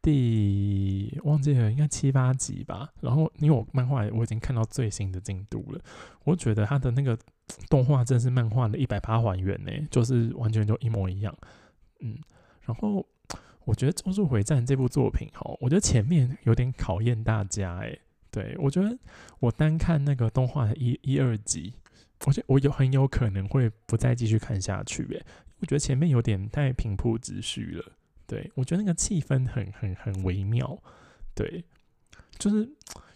[0.03, 2.91] 第忘记了，应该七八集吧。
[3.01, 5.81] 然后因为我漫画我已经看到最新的进度了，
[6.25, 7.17] 我觉得它的那个
[7.69, 11.37] 动画真是漫画的一百八还原呢，就是完全就一模一样。
[12.01, 12.19] 嗯，
[12.63, 13.07] 然后
[13.65, 17.97] 我觉得《咒术回战》这部作品哈，我觉得前面有点考验大家哎，
[18.31, 18.99] 对我觉得
[19.39, 21.75] 我单看那个动画的一一二集。
[22.27, 25.25] 我觉得我有很有可能会不再继续看下去，诶，
[25.59, 27.93] 我觉得前面有点太平铺直叙了。
[28.27, 30.79] 对我觉得那个气氛很很很微妙，
[31.35, 31.65] 对，
[32.39, 32.59] 就是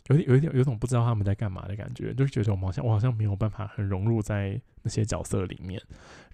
[0.06, 5.80] 有点有一点有种不知道他们在干嘛的感觉，就是觉得我好像我好像没有办法很融入在那些角色里面。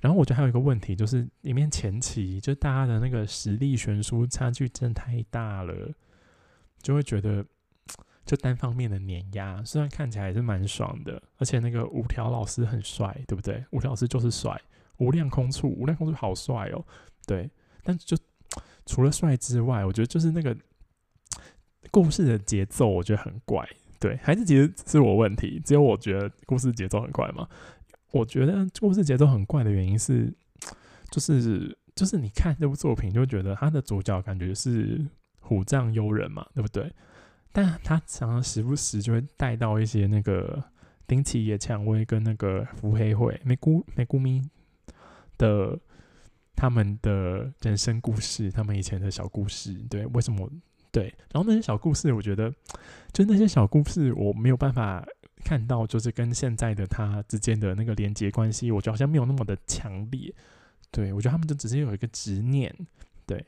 [0.00, 5.92] 然后我觉得还有一个问题就是，里面前期就大家的那个实力悬殊差距真的太大了，
[6.80, 7.44] 就会觉得。
[8.30, 13.64] 就单方面的碾压，虽然看起来还是蛮爽的，而且那个五条老师很帅，对不对？
[13.72, 14.56] 五条老师就是帅，
[14.98, 16.84] 无量空处，无量空处好帅哦，
[17.26, 17.50] 对。
[17.82, 18.16] 但就
[18.86, 20.56] 除了帅之外，我觉得就是那个
[21.90, 24.16] 故事的节奏，我觉得很怪，对。
[24.22, 27.48] 还是其实是我问题，只有我觉得故事节奏很快嘛？
[28.12, 30.32] 我觉得故事节奏很怪的原因是，
[31.10, 35.04] 就是就是你看这部作品，就觉得他的主角感觉是
[35.40, 36.92] 虎杖悠人嘛，对不对？
[37.52, 40.62] 但他常常时不时就会带到一些那个
[41.06, 44.40] 丁崎野蔷薇跟那个福黑会美姑美姑咪
[45.36, 45.76] 的
[46.54, 50.48] 他们的人生故事，他们以前的小故事，对，为什么
[50.92, 51.12] 对？
[51.32, 52.54] 然后那些小故事，我觉得
[53.12, 55.04] 就那些小故事，我没有办法
[55.44, 60.32] 看到，就是跟现在的他之间的那个连接关系，我觉得好像没有那么的强烈。
[60.92, 62.72] 对我觉得他们就只是有一个执念，
[63.26, 63.44] 对，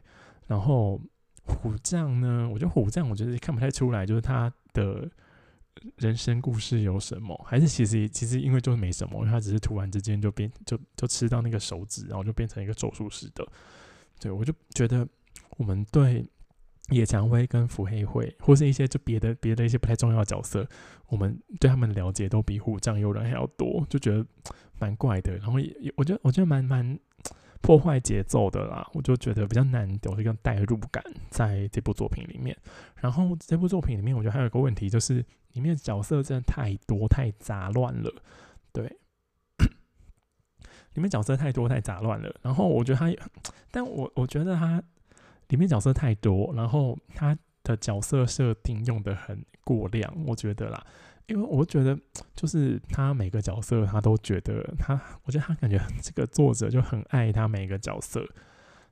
[0.48, 1.00] 然后。
[1.44, 2.48] 虎将呢？
[2.48, 5.10] 我觉得虎将，我觉得看不太出来，就是他的
[5.96, 13.46] 人生故事有什么，还是其实其实因为就是没什么，因为他只是突然之间就变就就吃到那个手指，然后就变成一个咒术师的。
[14.20, 15.06] 对我就觉得
[15.56, 16.24] 我们对
[16.90, 20.66] 野蔷薇跟腹黑会，或是一些就别的别的一些不太重要的角色，
[21.08, 24.24] 我们对他们了解都比虎将有人还要多，就觉得
[24.78, 25.36] 蛮怪的。
[25.38, 26.98] 然后也我觉得我觉得蛮蛮。
[27.62, 32.56] 破坏节奏的啦，我就觉得比较难有一个代入感在这部作品里面。
[32.96, 38.12] 然后这部作品里面，我觉得还有一个问题，就是里面角色真的太多太杂乱了。
[38.72, 38.84] 对，
[40.94, 42.34] 里面角色太多太杂乱了。
[42.42, 43.12] 然后我觉得他，
[43.70, 44.82] 但我我觉得他
[45.48, 50.84] 里面角色太多，然后他的角色设定用的很过量，我觉得啦。
[51.26, 51.98] 因为我觉得，
[52.34, 58.26] 就是他每个角色，他都觉得他，我觉得他感觉这个作者就很爱他每个角色，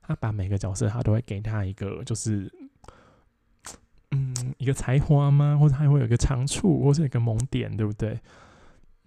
[0.01, 2.51] 他把每个角色他都会给他一个，就是
[4.13, 5.57] 嗯，一个才华吗？
[5.59, 8.19] 或者他会有一个长处，或者一个萌点，对不对？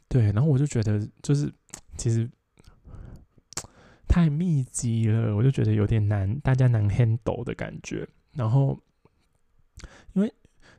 [0.08, 1.52] 对，然后我就觉得，就是
[1.98, 2.30] 其实
[4.08, 8.08] 太密集了，我就觉得有点难，大家难 handle 的感觉。
[8.34, 8.80] 然后
[10.14, 10.32] 因为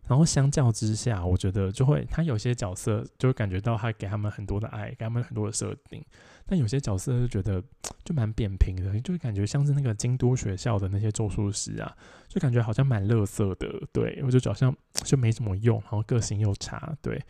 [0.07, 6.05] 然后相较之下，我觉得就会他有些角色就会感觉到他给他们很多的爱，给他们很多的设定，
[6.47, 7.63] 但有些角色就觉得
[8.05, 11.97] 就蛮扁平的，就感觉像是那个京都学校的那些咒术师啊，
[12.29, 17.21] 就感觉好像蛮乐色的，对我就好像就没什么用，然后个性又差，对。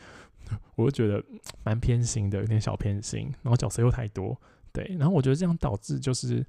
[0.74, 1.24] 我就觉得
[1.62, 4.36] 蛮偏心的，有点小偏心，然后角色又太多，
[4.72, 6.44] 对，然后我觉得这样导致就是，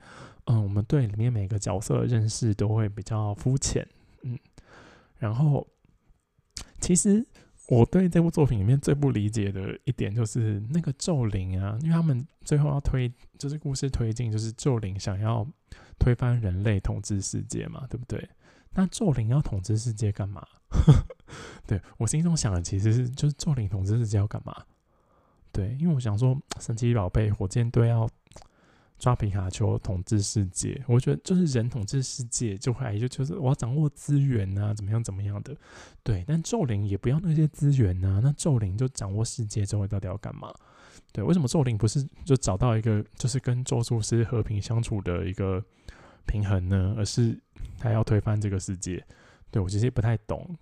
[0.48, 3.88] 嗯，我们对里面每个角色的认识都会比较肤浅，
[4.24, 4.38] 嗯，
[5.20, 5.66] 然后。
[6.86, 7.26] 其实
[7.68, 15.44] 我对这部作品里面最不理解的一点就是那个咒灵啊，因为他们最后要推，就是故事推进，就是咒灵想要
[15.98, 18.30] 推翻人类统治世界嘛，对不对？
[18.76, 20.46] 那咒灵要统治世界干嘛？
[21.66, 24.56] 对我心中想的其实是，就是咒灵统治世界要干嘛？
[25.52, 28.08] 对，因为我想说神奇宝贝火箭队要。
[28.98, 35.56] 抓皮卡丘统治世界，我觉得就是人统治世界就会就就是我要掌握资源啊，怎么样怎么样的，
[36.02, 36.24] 对。
[36.26, 40.54] 但咒灵也不要那些资源啊，那咒灵就掌握世界之后到底要干嘛？
[41.12, 45.64] 对，为什么咒灵不是就找到一个就是跟咒术师和平相处的一个
[46.26, 46.96] 平衡呢？
[46.98, 47.38] 而是
[47.78, 49.06] 他要推翻这个世界？
[49.52, 50.58] 对我其实也不太懂，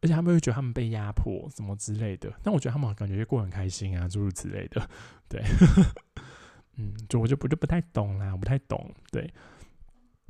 [0.00, 4.88] 而且他们会觉得他们被压迫什么之类的，但我觉得他们感觉过很开心啊，诸如此类的，
[5.28, 5.42] 对。
[6.76, 9.32] 嗯，就我就不就不太懂啦，我不太懂，对。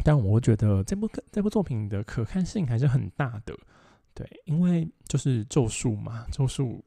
[0.04, 3.56] 但我觉得这部这部作品的可看性还是很大的，
[4.14, 6.84] 对，因为就是咒术嘛，咒术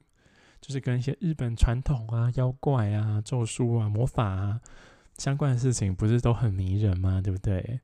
[0.62, 4.62] 就是跟一些日本传统啊、妖怪啊、咒术啊、魔法啊
[5.18, 7.20] 相关的事情，不是都很迷人吗？
[7.22, 7.82] 对不对？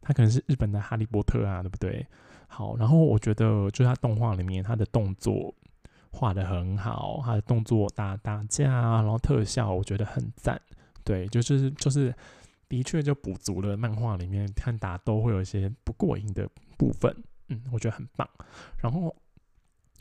[0.00, 2.04] 它可能是日本的哈利波特啊，对不对？
[2.48, 5.54] 好，然后我觉得就是它动画里面它的动作
[6.10, 10.60] 画的很好，它的动作打打架，然后特效我觉得很赞。
[11.08, 12.14] 对，就是就是，
[12.68, 18.28] 的确就补足了漫画里面看打斗会有一些不过瘾的部分，嗯，我觉得很棒。
[18.76, 19.16] 然后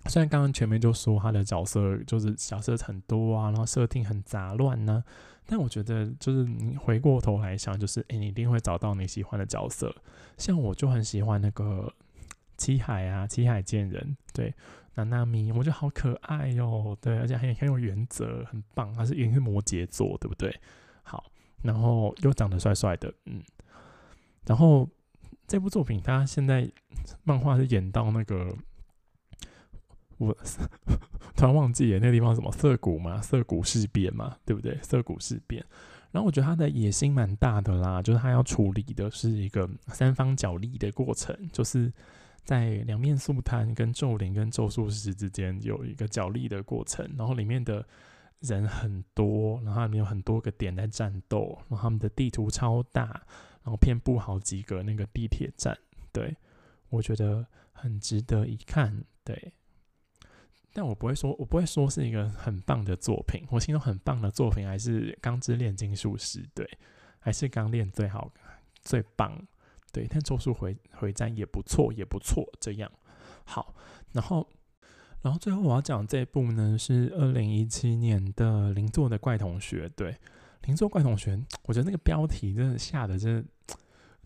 [0.07, 5.01] 虽然刚刚前面就说他的角色就是角色很多啊，然后设定很杂乱呢，
[5.45, 9.95] 但我觉得就是你回过头来想，就是哎，你一定会找到你喜欢的角色。
[10.37, 11.89] 像我就很喜欢那个
[12.57, 14.53] 七海啊，七海剑人，对，
[14.95, 20.53] 娜娜咪，我觉得好可爱哟，对，而且很很有原则，很棒，他是也是摩羯座，对不对？
[21.63, 23.41] 然后又长得帅帅的，嗯，
[24.45, 24.87] 然后
[25.47, 26.69] 这部作品它现在
[27.23, 28.55] 漫画是演到那个
[30.17, 30.35] 我
[31.35, 34.77] 突然忘记了那个地方什么涩谷嘛，涩谷事变嘛，对不对？
[34.81, 35.65] 涩谷事变。
[36.11, 41.91] 然后我觉得他的野心蛮大的啦，就是他要处理的是一个三方角力的过程，就是
[42.43, 47.85] 在两面素摊跟咒灵跟咒术师之间有一个角力的过程，然后里面的。
[48.39, 53.03] 人很多，然后里面有很多个点在战斗，然后他们的地图超大，
[53.63, 55.75] 然后遍布好几个那个地铁站，
[56.11, 56.37] 对
[56.89, 59.53] 我觉得很值得一看，对。
[60.71, 66.69] 但我不会说，我不会说是一个很棒的作品，我心中很棒的作品还是《钢之炼金术师》，对，
[67.19, 68.31] 还是《钢炼》最好、
[68.83, 69.41] 最棒，
[69.91, 70.05] 对。
[70.07, 72.91] 但《咒术回回战》也不错，也不错，这样
[73.45, 73.73] 好，
[74.11, 74.47] 然后。
[75.27, 79.89] 然后最后我要讲这部呢，是二零一七年的邻座的怪同学。
[79.89, 80.15] 对，
[80.61, 83.75] 邻座怪同学，我觉得那个标题真的下的真的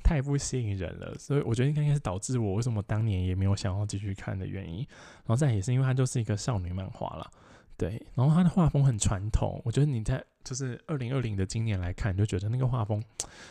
[0.04, 4.86] 太不吸引人了，所以我觉得应该应该是导致我为什么当年也没有想要继续看的原因。
[5.26, 7.28] 然后再也是因为它就是一个少女漫画了，
[7.76, 8.00] 对。
[8.14, 13.04] 然后它的画风很传统，我觉得你在就是二零二零的今年来看，就觉得那个画风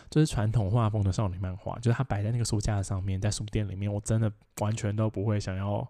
[0.08, 5.84] 就是传统画风的少女漫画，就是它摆在那个书架上面，在书店里面，我真的完全都不会想要。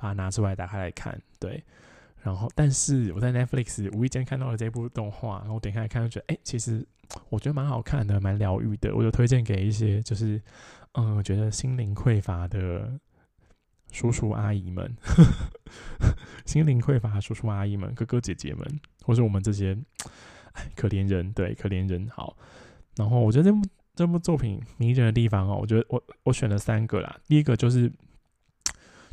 [0.00, 1.62] 把它拿出来打开来看，对，
[2.22, 6.86] 然后但是我在 Netflix 无意间看到了这部动画，然后点开来看，就觉得哎，其实
[7.28, 10.40] 我觉得蛮好看的，蛮疗愈的，我就推荐给一些就是
[10.92, 12.98] 嗯，觉得心灵匮乏的
[13.92, 14.90] 叔叔阿姨们，
[16.46, 19.76] 心灵匮乏叔叔阿姨们、哥哥姐姐们，或是我们这些
[20.74, 22.34] 可怜人，对，可怜人好。
[22.96, 27.92] 然后我觉得这部这部作品迷人的地方哦，我觉得我我选了三个啦，第一个就是。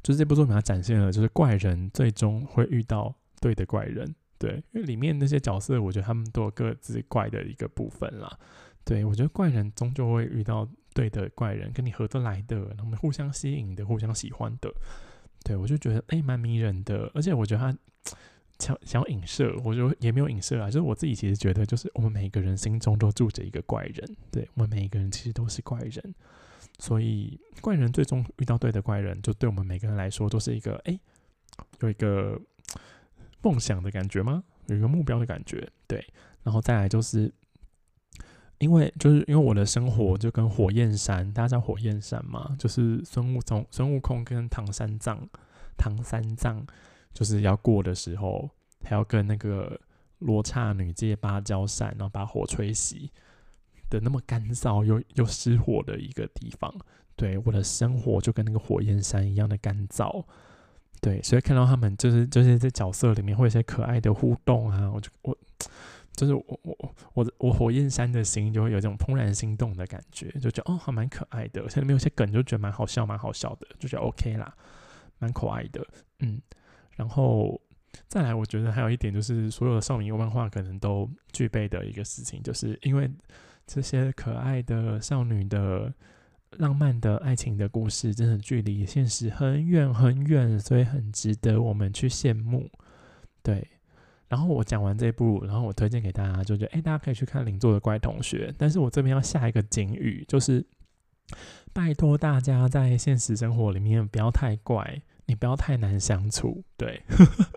[0.03, 8.37] 就是这部作品，它展现了就是怪人最终会遇到对的怪人，对，因为里面那些角色，我觉得他们都有各自怪的一个部分啦。
[8.83, 14.71] 对我觉得怪人终究会遇到对的怪人，跟你合得来的，他们互相吸引的，互相喜欢的。
[15.43, 17.77] 对我就觉得哎，蛮迷人的，而且我觉得他
[18.59, 26.15] 想想要影射，我就也没有影射啊，就是我自己其实觉得，就是我们每个人心中都住着一个怪人，对我们每一个人其实都是怪人。
[26.79, 30.99] 所以怪人最终遇到对的怪人，就对我们每个人来说都是一个哎，
[31.79, 32.39] 有一个
[33.41, 34.43] 梦想的感觉吗？
[34.67, 36.05] 有一个目标的感觉，对。
[36.43, 37.33] 然后再来就是，
[38.59, 42.55] 因为就是因为我的生活就跟火焰山，大家知道火焰山吗？
[42.59, 45.27] 就是孙悟空、孙悟空跟唐三藏
[45.77, 46.65] 唐三藏
[47.13, 48.49] 就是要过的时候，
[48.83, 49.79] 还要跟那个
[50.19, 53.09] 罗刹女借芭蕉扇，然后把火吹熄
[53.89, 56.73] 的那么干燥又又失火的一个地方。
[57.15, 60.23] 对，我的生活就跟那个火焰山一样的干燥。
[61.01, 65.37] 对，所以看到他们就是就是在角色里面会有一些可爱的互动啊，我就我
[66.13, 74.51] 就是我我我我火焰山的心就会有这种怦然心动的感觉，就觉得哦还蛮可爱的，而且里面有些梗就觉得蛮好笑，蛮好笑的，就觉得 OK 啦，
[75.19, 75.85] 蛮可爱的，
[76.19, 76.41] 嗯，
[76.95, 77.61] 然后
[78.07, 83.07] 再来，我觉得还有一点就是所有的少女漫画可能都具备的一个事情，就是因为
[83.67, 85.93] 这些可爱的少女的。
[86.59, 92.71] 浪漫的爱情的故事，真的距离现实很远很远，所以很值得我们去羡慕。
[93.43, 93.67] 对，
[94.29, 98.49] 然后我讲完这部，然后我推荐给大家，就觉得哎，大家可以去看《邻座的怪同学》。
[98.57, 100.65] 但是我这边要下一个警语，就是
[101.73, 106.63] 拜托大家在现实生活里面不要太怪，你不要太难相处。
[106.77, 107.03] 对，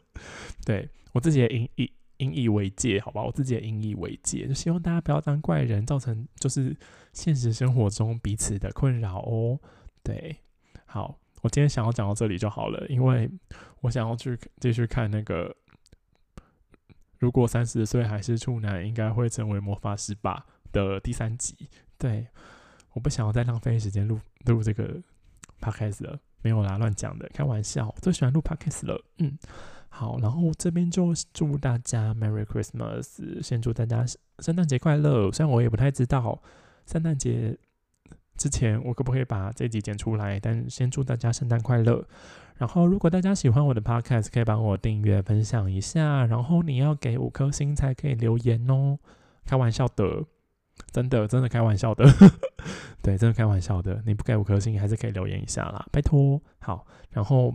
[0.67, 1.89] 对我自己也引引
[2.21, 3.23] 引以为戒，好吧？
[3.23, 6.77] 我自己也引以为戒，就希望大家不要当怪人，造成就是。
[7.13, 9.59] 现实生活中彼此的困扰哦，
[10.01, 10.37] 对，
[10.87, 13.29] 好，我今天想要讲到这里就好了，因为
[13.81, 15.53] 我想要去继续看那个，
[17.19, 21.69] 如果三十岁还是处男，应该会成为魔法师吧的第三集。
[21.99, 22.29] 对，
[22.93, 25.03] 我不想要再浪费时间录录这个
[25.61, 29.05] podcast 了，没有啦，乱讲的，开玩笑，最喜欢录 podcast 了。
[29.19, 29.37] 嗯，
[29.91, 34.07] 好，然后这边就祝大家 Merry Christmas，先祝大家
[34.39, 35.31] 圣诞节快乐。
[35.31, 36.41] 虽然我也不太知道。
[36.87, 37.57] 圣诞节
[38.37, 40.41] 之前，我可不可以把这集剪出来？
[40.41, 42.05] 但先祝大家圣诞快乐。
[42.57, 46.27] 然后，如果大家喜欢我的 podcast，可以帮我订阅、分享一下。
[46.27, 48.99] 然后，你要给五颗星才可以留言哦。
[49.47, 50.25] 开玩笑的，
[50.91, 52.05] 真的真的开玩笑的。
[53.03, 54.03] 对，真的开玩笑的。
[54.05, 56.41] 你不给五颗星，还是可以留言一下啦，拜托。
[56.59, 57.55] 好，然后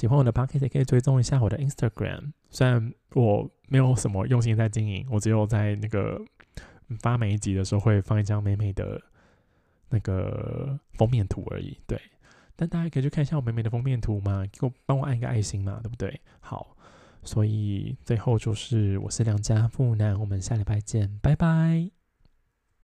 [0.00, 2.32] 喜欢我的 podcast 可以追踪一下我的 Instagram。
[2.48, 6.20] 虽然我没有什么用心在经营，我只有在那个。
[6.98, 9.00] 发每一集的时候会放一张美美的
[9.90, 11.96] 那个封面图而已，对。
[12.56, 16.20] 但大家可以去看一下我美美的封面图嘛，给我帮我按一个爱心嘛，对不对？
[16.40, 16.76] 好，
[17.22, 21.99] 所以最后就是我是梁家富男，我们下礼拜见，拜拜。